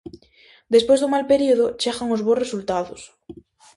[0.73, 3.01] Despois dun mal período, chegan os bos resultados.